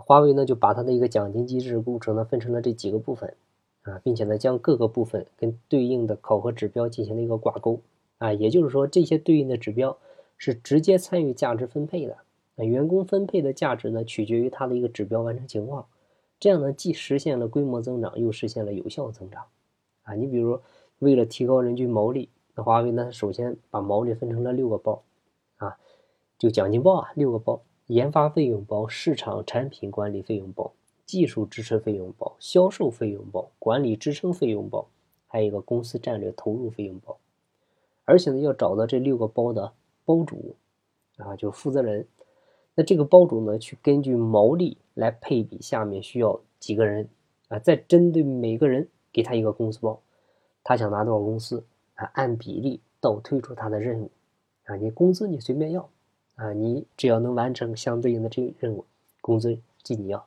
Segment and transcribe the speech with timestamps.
[0.00, 3.34] 华为呢就把它的一个奖金机制构成呢分成了这几个部分
[3.82, 7.80] 啊，并且呢将各个部分跟对应的考核指标进行了一个挂钩
[8.18, 9.98] 啊，也就是说这些对应的指标
[10.36, 12.16] 是直接参与价值分配的。
[12.54, 15.86] 那员工分配的价值呢取决于它的一个指标完成情况，
[16.38, 19.44] 这样呢既实现了规模增长，又实现了有效增长
[20.04, 20.14] 啊。
[20.14, 20.60] 你比如
[21.00, 25.02] 为了提高人均毛利，那华为呢首先把毛利分成了六个包
[25.56, 25.76] 啊，
[26.38, 27.62] 就奖金包啊六个包。
[27.88, 30.72] 研发费用包、市场产品管理费用包、
[31.06, 34.86] 技术支持费用包、销售费用包、管理支撑费用包，
[35.26, 37.16] 还有一个公司战略投入费用包。
[38.04, 39.72] 而且呢，要找到这六个包的
[40.04, 40.54] 包主
[41.16, 42.06] 啊，就负责人。
[42.74, 47.08] 那这个包主呢，去根据毛利来配比下面需要几个人
[47.48, 49.98] 啊，再针对每个人给他一个工资包，
[50.62, 54.10] 他想拿多少工资啊，按比例倒推出他的任务
[54.64, 55.88] 啊，你工资你随便要。
[56.38, 58.84] 啊，你只要能完成相对应的这个任务，
[59.20, 60.24] 工资尽你要。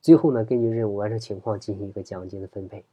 [0.00, 2.84] 最后呢，根据任务完成情况进行一个奖金的分配。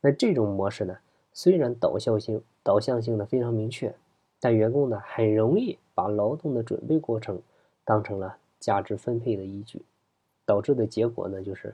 [0.00, 0.98] 那这种模式呢，
[1.32, 3.94] 虽然导向性导向性呢非常明确，
[4.40, 7.40] 但员工呢很容易把劳动的准备过程
[7.84, 9.80] 当成了价值分配的依据，
[10.44, 11.72] 导致的结果呢就是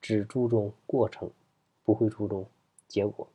[0.00, 1.30] 只注重过程，
[1.84, 2.46] 不会注重
[2.88, 3.28] 结果。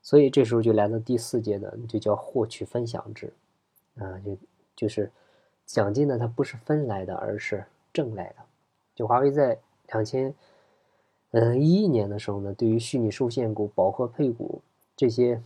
[0.00, 3.30] 所以这时候就来到第四阶段，就叫获取分享制
[3.98, 4.34] 啊，就。
[4.78, 5.10] 就是
[5.66, 8.36] 奖金呢，它不是分来的，而是挣来的。
[8.94, 10.32] 就华为在两千
[11.32, 14.62] 嗯一一年的时候呢，对于虚拟受限股、保核配股
[14.96, 15.42] 这些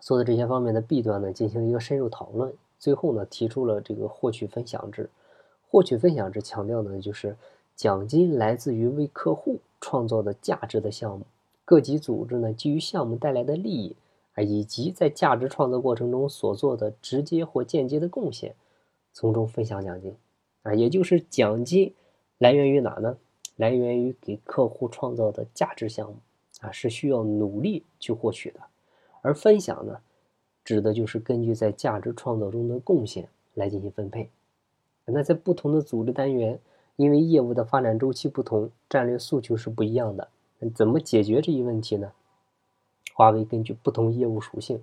[0.00, 2.52] 做的这些方面的弊端呢，进行了一个深入讨论。
[2.80, 5.08] 最后呢，提出了这个获取分享制。
[5.70, 7.36] 获取分享制强调呢，就是
[7.76, 11.24] 奖金来自于为客户创造的价值的项目，
[11.64, 13.94] 各级组织呢基于项目带来的利益。
[14.34, 18.54] 啊，以及在价值创造过程中所做的直接或间接的贡献，
[19.12, 20.14] 从中分享奖金，
[20.62, 21.94] 啊，也就是奖金
[22.38, 23.16] 来源于哪呢？
[23.56, 26.16] 来源于给客户创造的价值项目，
[26.60, 28.60] 啊，是需要努力去获取的。
[29.22, 30.00] 而分享呢，
[30.64, 34.28] 指的就是根据在价值创造中的贡献来进行分配。
[35.04, 36.58] 那在不同的组织单元，
[36.96, 40.28] 因为业务的发展周期不同，战略诉求是不一样的，
[40.74, 42.10] 怎么解决这一问题呢？
[43.16, 44.82] 华为根据不同业务属性，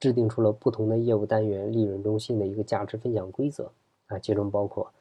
[0.00, 3.70] 制定出了不同的业务单元利润中心的一个价值分享规则
[4.08, 4.92] 啊，其中包括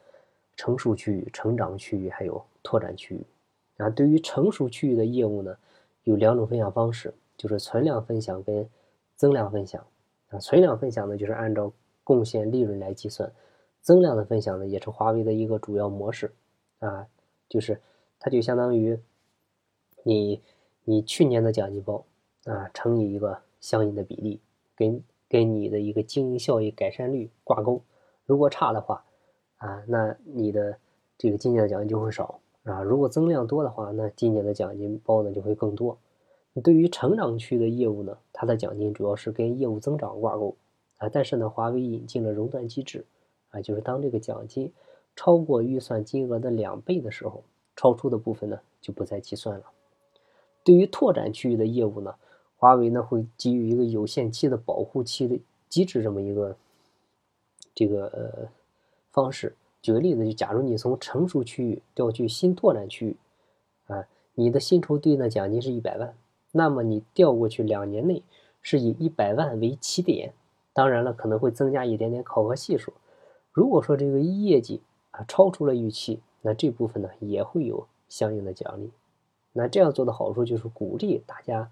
[0.56, 3.26] 成熟区域、成长区域，还有拓展区域
[3.78, 3.90] 啊。
[3.90, 5.58] 对于成熟区域的业务呢，
[6.04, 8.70] 有两种分享方式，就是存量分享跟
[9.16, 9.84] 增量分享
[10.30, 10.38] 啊。
[10.38, 11.74] 存量分享呢，就是按照
[12.04, 13.28] 贡献利润来计算；
[13.82, 16.32] 增量的分享呢，也是华为的一个主要模式
[16.78, 17.08] 啊，
[17.50, 17.82] 就是
[18.20, 19.00] 它就相当于
[20.04, 20.42] 你
[20.84, 22.06] 你去年的奖金包。
[22.48, 24.40] 啊，乘以一个相应的比例，
[24.74, 27.82] 跟跟你的一个经营效益改善率挂钩。
[28.26, 29.04] 如果差的话，
[29.58, 30.78] 啊，那你的
[31.18, 32.82] 这个今年的奖金就会少啊。
[32.82, 35.98] 如果增量多的话，那今年的奖金包呢就会更多。
[36.64, 40.56] 对于成长区的业务呢，它的奖金主要是跟业务增长挂钩
[41.00, 41.10] 啊。
[41.10, 43.04] 但是呢，华为引进了熔断机制
[43.50, 44.72] 啊，就是当这个奖金
[45.18, 47.44] 超过预算金额的两倍的时候，
[47.76, 49.66] 超出的部分呢就不再计算了。
[50.64, 52.16] 对于拓展区域的业务呢。
[52.58, 56.58] 华为呢会给予一个有限期的保护期的机制，这么一个
[57.76, 58.50] 这个呃
[59.12, 59.56] 方式。
[59.82, 63.18] 举个例子，就假如你从成熟区域调去新拓展区域，
[63.86, 66.16] 啊，你的薪酬对应的奖金是一百万，
[66.52, 68.24] 那么你调过去两年内
[68.62, 70.34] 是以一百万为起点，
[70.74, 72.92] 当然了，可能会增加一点点考核系数。
[73.52, 74.82] 如果说这个业绩
[75.12, 78.90] 啊超出了预期，那这部分呢也会有相应的奖励。
[79.54, 81.70] 那这样做的好处就是鼓励大家。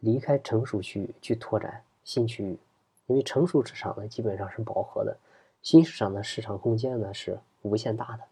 [0.00, 2.58] 离开成熟区域去拓展新区域，
[3.06, 5.16] 因为成熟市场呢基本上是饱和的，
[5.62, 8.24] 新市场的市场空间呢是无限大的。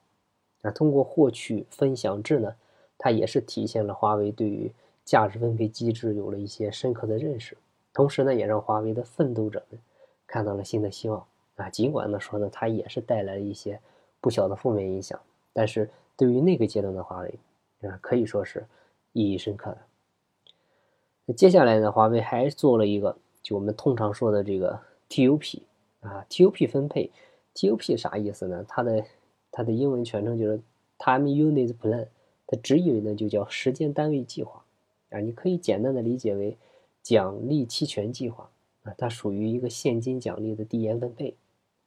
[0.62, 2.54] 那通过获取分享制呢，
[2.98, 4.72] 它也是体现了华为对于
[5.04, 7.56] 价值分配机制有了一些深刻的认识，
[7.92, 9.80] 同时呢也让华为的奋斗者们
[10.26, 11.24] 看到了新的希望
[11.56, 11.70] 啊。
[11.70, 13.80] 尽管呢说呢它也是带来了一些
[14.20, 15.20] 不小的负面影响，
[15.52, 17.38] 但是对于那个阶段的华为
[17.82, 18.66] 啊可以说是
[19.12, 19.78] 意义深刻的。
[21.26, 25.58] 那接下来呢，华为还做了一个，就我们通常说的这个 TUP
[26.00, 27.10] 啊，TUP 分配
[27.52, 28.64] ，TUP 啥意思呢？
[28.68, 29.04] 它的
[29.50, 30.60] 它的英文全称就是
[30.98, 32.06] Time Unit Plan，
[32.46, 34.64] 它直译呢就叫时间单位计划
[35.10, 36.56] 啊，你可以简单的理解为
[37.02, 38.48] 奖励期权计划
[38.84, 41.34] 啊，它属于一个现金奖励的递延分配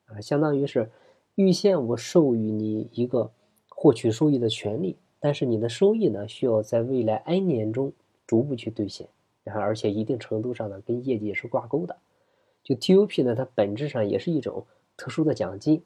[0.07, 0.89] 啊，相当于是
[1.35, 3.31] 预先我授予你一个
[3.69, 7.93] 获取收益的权利，但是你的收益呢需要在未来 N 年中
[8.27, 9.07] 逐步去兑现。
[9.43, 11.97] 然后而且一定程度上呢，跟业绩也是挂钩的。
[12.63, 14.65] 就 T O P 呢，它本质上也是一种
[14.97, 15.83] 特殊的奖金，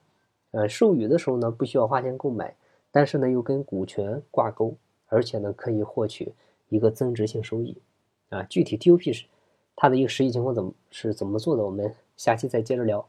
[0.50, 2.56] 呃，授予的时候呢不需要花钱购买，
[2.90, 6.32] 但是呢又跟股权挂钩，而且呢可以获取
[6.68, 7.80] 一个增值性收益
[8.28, 8.42] 啊。
[8.42, 9.26] 具体 TOP 是
[9.76, 13.06] 它的一个实际情况怎么是怎么做的，我们下期再接着聊。